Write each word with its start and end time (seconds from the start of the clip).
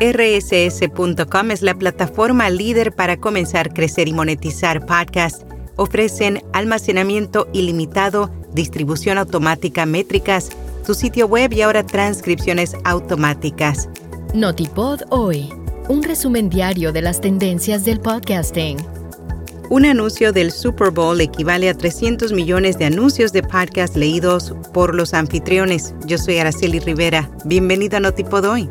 rss.com 0.00 1.50
es 1.50 1.62
la 1.62 1.74
plataforma 1.74 2.50
líder 2.50 2.94
para 2.94 3.16
comenzar, 3.16 3.72
crecer 3.72 4.08
y 4.08 4.12
monetizar 4.12 4.86
podcasts. 4.86 5.44
Ofrecen 5.76 6.42
almacenamiento 6.52 7.48
ilimitado, 7.52 8.30
distribución 8.52 9.18
automática, 9.18 9.86
métricas, 9.86 10.50
tu 10.86 10.94
sitio 10.94 11.26
web 11.26 11.52
y 11.52 11.62
ahora 11.62 11.84
transcripciones 11.84 12.76
automáticas. 12.84 13.88
Notipod 14.34 15.02
hoy, 15.10 15.48
un 15.88 16.02
resumen 16.02 16.48
diario 16.48 16.92
de 16.92 17.02
las 17.02 17.20
tendencias 17.20 17.84
del 17.84 18.00
podcasting. 18.00 18.76
Un 19.70 19.84
anuncio 19.84 20.32
del 20.32 20.50
Super 20.50 20.90
Bowl 20.90 21.20
equivale 21.20 21.68
a 21.68 21.74
300 21.74 22.32
millones 22.32 22.78
de 22.78 22.86
anuncios 22.86 23.32
de 23.32 23.42
podcast 23.42 23.96
leídos 23.96 24.54
por 24.72 24.94
los 24.94 25.12
anfitriones. 25.12 25.94
Yo 26.06 26.16
soy 26.16 26.38
Araceli 26.38 26.78
Rivera. 26.78 27.30
Bienvenido 27.44 27.98
a 27.98 28.00
Notipod 28.00 28.46
hoy. 28.46 28.70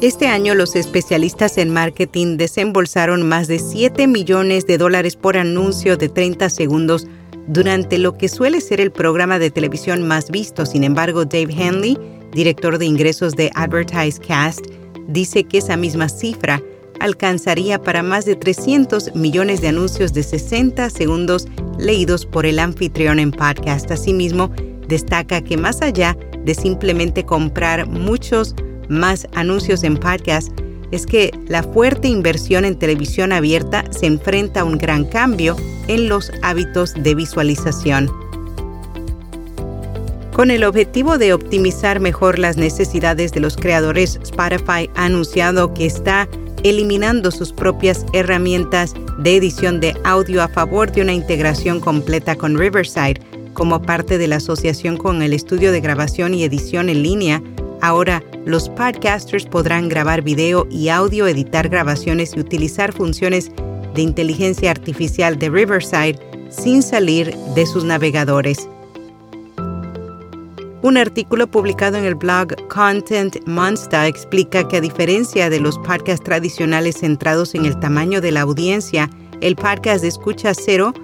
Este 0.00 0.28
año 0.28 0.54
los 0.54 0.76
especialistas 0.76 1.58
en 1.58 1.72
marketing 1.72 2.36
desembolsaron 2.36 3.28
más 3.28 3.48
de 3.48 3.58
7 3.58 4.06
millones 4.06 4.64
de 4.64 4.78
dólares 4.78 5.16
por 5.16 5.36
anuncio 5.36 5.96
de 5.96 6.08
30 6.08 6.50
segundos 6.50 7.08
durante 7.48 7.98
lo 7.98 8.16
que 8.16 8.28
suele 8.28 8.60
ser 8.60 8.80
el 8.80 8.92
programa 8.92 9.40
de 9.40 9.50
televisión 9.50 10.06
más 10.06 10.30
visto. 10.30 10.66
Sin 10.66 10.84
embargo, 10.84 11.24
Dave 11.24 11.52
Henley, 11.52 11.98
director 12.30 12.78
de 12.78 12.86
ingresos 12.86 13.34
de 13.34 13.50
Advertise 13.56 14.20
Cast, 14.20 14.66
dice 15.08 15.42
que 15.42 15.58
esa 15.58 15.76
misma 15.76 16.08
cifra 16.08 16.62
alcanzaría 17.00 17.82
para 17.82 18.04
más 18.04 18.24
de 18.24 18.36
300 18.36 19.16
millones 19.16 19.60
de 19.62 19.68
anuncios 19.68 20.12
de 20.12 20.22
60 20.22 20.90
segundos 20.90 21.48
leídos 21.76 22.24
por 22.24 22.46
el 22.46 22.60
anfitrión 22.60 23.18
en 23.18 23.32
podcast. 23.32 23.90
Asimismo, 23.90 24.52
destaca 24.86 25.42
que 25.42 25.56
más 25.56 25.82
allá 25.82 26.16
de 26.44 26.54
simplemente 26.54 27.24
comprar 27.24 27.88
muchos 27.88 28.54
más 28.88 29.26
anuncios 29.34 29.84
en 29.84 29.96
podcast 29.96 30.52
es 30.90 31.06
que 31.06 31.30
la 31.46 31.62
fuerte 31.62 32.08
inversión 32.08 32.64
en 32.64 32.78
televisión 32.78 33.32
abierta 33.32 33.84
se 33.90 34.06
enfrenta 34.06 34.60
a 34.60 34.64
un 34.64 34.78
gran 34.78 35.04
cambio 35.04 35.56
en 35.86 36.08
los 36.08 36.32
hábitos 36.42 36.94
de 36.94 37.14
visualización. 37.14 38.10
Con 40.32 40.50
el 40.50 40.64
objetivo 40.64 41.18
de 41.18 41.34
optimizar 41.34 42.00
mejor 42.00 42.38
las 42.38 42.56
necesidades 42.56 43.32
de 43.32 43.40
los 43.40 43.56
creadores, 43.56 44.20
Spotify 44.22 44.88
ha 44.94 45.06
anunciado 45.06 45.74
que 45.74 45.84
está 45.84 46.28
eliminando 46.62 47.30
sus 47.30 47.52
propias 47.52 48.06
herramientas 48.12 48.94
de 49.18 49.36
edición 49.36 49.80
de 49.80 49.96
audio 50.04 50.42
a 50.42 50.48
favor 50.48 50.90
de 50.92 51.02
una 51.02 51.12
integración 51.12 51.80
completa 51.80 52.36
con 52.36 52.56
Riverside 52.56 53.20
como 53.52 53.82
parte 53.82 54.16
de 54.16 54.28
la 54.28 54.36
asociación 54.36 54.96
con 54.96 55.22
el 55.22 55.32
estudio 55.32 55.72
de 55.72 55.80
grabación 55.80 56.34
y 56.34 56.44
edición 56.44 56.88
en 56.88 57.02
línea 57.02 57.42
Ahora, 57.80 58.22
los 58.44 58.68
podcasters 58.70 59.46
podrán 59.46 59.88
grabar 59.88 60.22
video 60.22 60.66
y 60.70 60.88
audio, 60.88 61.26
editar 61.26 61.68
grabaciones 61.68 62.36
y 62.36 62.40
utilizar 62.40 62.92
funciones 62.92 63.50
de 63.94 64.02
inteligencia 64.02 64.70
artificial 64.70 65.38
de 65.38 65.50
Riverside 65.50 66.18
sin 66.50 66.82
salir 66.82 67.34
de 67.54 67.66
sus 67.66 67.84
navegadores. 67.84 68.68
Un 70.80 70.96
artículo 70.96 71.48
publicado 71.48 71.96
en 71.96 72.04
el 72.04 72.14
blog 72.14 72.54
Content 72.68 73.36
Monster 73.46 74.04
explica 74.04 74.66
que 74.68 74.76
a 74.76 74.80
diferencia 74.80 75.50
de 75.50 75.60
los 75.60 75.76
podcasts 75.78 76.24
tradicionales 76.24 76.98
centrados 77.00 77.54
en 77.54 77.66
el 77.66 77.78
tamaño 77.80 78.20
de 78.20 78.30
la 78.30 78.42
audiencia, 78.42 79.10
el 79.40 79.56
podcast 79.56 80.02
de 80.02 80.08
escucha 80.08 80.54
cero 80.54 80.94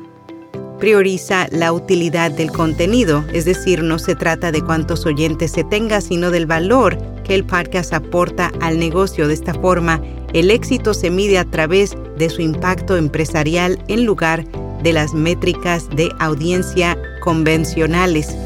prioriza 0.78 1.48
la 1.50 1.72
utilidad 1.72 2.30
del 2.30 2.52
contenido, 2.52 3.24
es 3.32 3.44
decir, 3.44 3.82
no 3.82 3.98
se 3.98 4.14
trata 4.14 4.52
de 4.52 4.62
cuántos 4.62 5.06
oyentes 5.06 5.52
se 5.52 5.64
tenga, 5.64 6.00
sino 6.00 6.30
del 6.30 6.46
valor 6.46 6.96
que 7.24 7.34
el 7.34 7.44
podcast 7.44 7.92
aporta 7.92 8.52
al 8.60 8.78
negocio. 8.78 9.26
De 9.26 9.34
esta 9.34 9.54
forma, 9.54 10.00
el 10.32 10.50
éxito 10.50 10.94
se 10.94 11.10
mide 11.10 11.38
a 11.38 11.44
través 11.44 11.96
de 12.16 12.30
su 12.30 12.42
impacto 12.42 12.96
empresarial 12.96 13.82
en 13.88 14.04
lugar 14.04 14.44
de 14.82 14.92
las 14.92 15.14
métricas 15.14 15.88
de 15.90 16.10
audiencia 16.20 16.96
convencionales. 17.22 18.36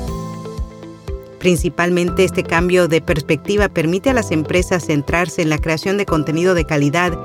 Principalmente 1.38 2.24
este 2.24 2.42
cambio 2.42 2.88
de 2.88 3.00
perspectiva 3.00 3.68
permite 3.68 4.10
a 4.10 4.14
las 4.14 4.30
empresas 4.30 4.86
centrarse 4.86 5.42
en 5.42 5.50
la 5.50 5.58
creación 5.58 5.98
de 5.98 6.06
contenido 6.06 6.54
de 6.54 6.64
calidad 6.64 7.18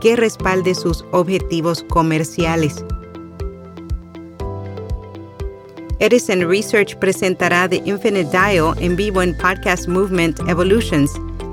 que 0.00 0.16
respalde 0.16 0.74
sus 0.74 1.04
objetivos 1.12 1.84
comerciales. 1.88 2.84
Edison 6.00 6.48
Research 6.48 6.96
presentará 6.96 7.68
The 7.68 7.82
Infinite 7.84 8.30
Dial 8.30 8.72
en 8.80 8.96
vivo 8.96 9.20
en 9.20 9.36
Podcast 9.36 9.86
Movement 9.86 10.40
Evolutions. 10.48 11.10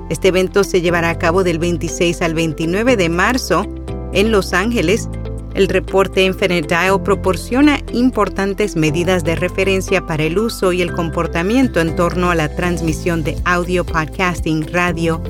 Este 0.08 0.28
evento 0.28 0.64
se 0.64 0.80
llevará 0.80 1.10
a 1.10 1.18
cabo 1.18 1.44
del 1.44 1.58
26 1.58 2.22
al 2.22 2.32
29 2.32 2.96
de 2.96 3.10
marzo 3.10 3.66
en 4.14 4.32
Los 4.32 4.54
Ángeles. 4.54 5.06
El 5.52 5.68
reporte 5.68 6.24
Infinite 6.24 6.66
Dial 6.66 7.02
proporciona 7.02 7.80
importantes 7.92 8.74
medidas 8.74 9.22
de 9.22 9.36
referencia 9.36 10.06
para 10.06 10.22
el 10.22 10.38
uso 10.38 10.72
y 10.72 10.80
el 10.80 10.92
comportamiento 10.92 11.80
en 11.80 11.94
torno 11.94 12.30
a 12.30 12.34
la 12.34 12.48
transmisión 12.56 13.24
de 13.24 13.36
audio, 13.44 13.84
podcasting, 13.84 14.66
radio, 14.72 15.22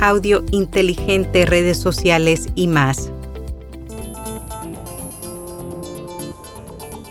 audio 0.00 0.44
inteligente, 0.50 1.46
redes 1.46 1.78
sociales 1.78 2.48
y 2.56 2.66
más. 2.66 3.12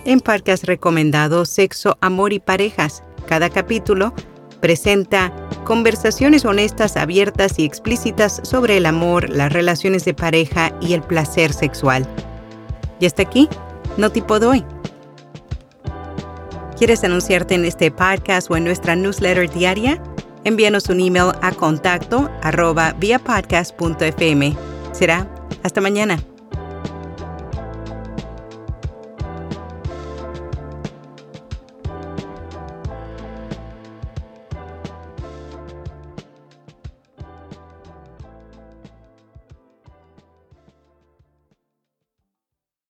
En 0.08 0.22
podcast 0.22 0.64
recomendado 0.64 1.44
Sexo, 1.44 1.98
Amor 2.00 2.32
y 2.32 2.40
Parejas. 2.40 3.04
Cada 3.28 3.50
capítulo 3.50 4.14
presenta 4.62 5.34
conversaciones 5.66 6.46
honestas, 6.46 6.96
abiertas 6.96 7.60
y 7.60 7.66
explícitas 7.66 8.40
sobre 8.44 8.78
el 8.78 8.86
amor, 8.86 9.30
las 9.30 9.52
relaciones 9.52 10.06
de 10.06 10.14
pareja 10.14 10.72
y 10.80 10.94
el 10.94 11.02
placer 11.02 11.52
sexual. 11.52 12.08
Y 13.02 13.06
hasta 13.06 13.24
aquí, 13.24 13.50
no 13.98 14.10
tipo 14.10 14.40
doy. 14.40 14.64
¿Quieres 16.78 17.04
anunciarte 17.04 17.56
en 17.56 17.66
este 17.66 17.92
podcast 17.92 18.50
o 18.50 18.56
en 18.56 18.64
nuestra 18.64 18.96
newsletter 18.96 19.50
diaria? 19.50 20.02
Envíanos 20.46 20.88
un 20.88 21.02
email 21.02 21.34
a 21.42 21.52
contacto 21.52 22.32
arroba 22.42 22.96
podcast.fm. 23.26 24.56
Será 24.94 25.28
hasta 25.64 25.82
mañana. 25.82 26.18